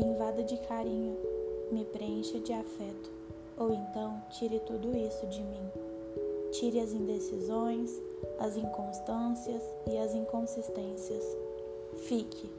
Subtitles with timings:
[0.00, 1.16] enchida de carinho,
[1.70, 3.10] me preencha de afeto,
[3.58, 5.70] ou então tire tudo isso de mim.
[6.52, 7.90] Tire as indecisões,
[8.38, 11.24] as inconstâncias e as inconsistências.
[12.08, 12.50] Fique,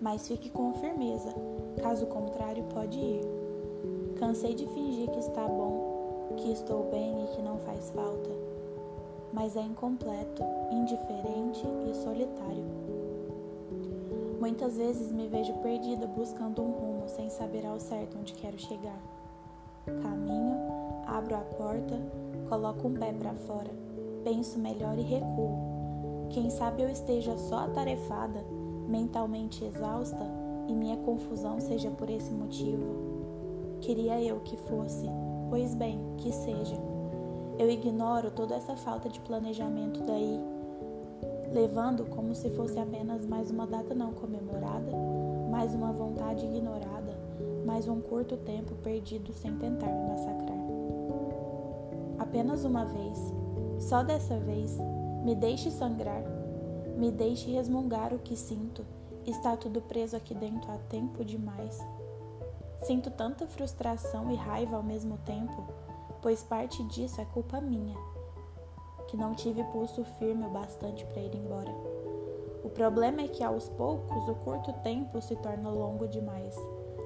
[0.00, 1.32] mas fique com firmeza,
[1.80, 3.22] caso contrário, pode ir.
[4.18, 8.30] Cansei de fingir que está bom, que estou bem e que não faz falta,
[9.32, 12.99] mas é incompleto, indiferente e solitário.
[14.40, 18.98] Muitas vezes me vejo perdida buscando um rumo sem saber ao certo onde quero chegar.
[19.84, 20.56] Caminho,
[21.06, 22.00] abro a porta,
[22.48, 23.70] coloco um pé para fora,
[24.24, 26.28] penso melhor e recuo.
[26.30, 28.42] Quem sabe eu esteja só atarefada,
[28.88, 30.24] mentalmente exausta
[30.66, 33.76] e minha confusão seja por esse motivo.
[33.82, 35.04] Queria eu que fosse,
[35.50, 36.80] pois bem, que seja.
[37.58, 40.40] Eu ignoro toda essa falta de planejamento daí
[41.52, 44.92] levando como se fosse apenas mais uma data não comemorada,
[45.50, 47.12] mais uma vontade ignorada,
[47.66, 50.58] mais um curto tempo perdido sem tentar me massacrar.
[52.18, 53.18] Apenas uma vez,
[53.80, 54.78] só dessa vez,
[55.24, 56.22] me deixe sangrar,
[56.96, 58.84] me deixe resmungar o que sinto,
[59.26, 61.78] está tudo preso aqui dentro há tempo demais.
[62.82, 65.66] Sinto tanta frustração e raiva ao mesmo tempo,
[66.22, 67.96] pois parte disso é culpa minha
[69.10, 71.74] que não tive pulso firme o bastante para ir embora.
[72.62, 76.54] O problema é que aos poucos o curto tempo se torna longo demais.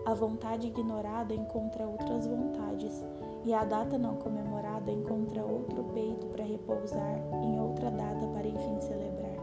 [0.05, 3.02] A vontade ignorada encontra outras vontades,
[3.42, 8.80] e a data não comemorada encontra outro peito para repousar em outra data para enfim
[8.83, 9.33] celebrar.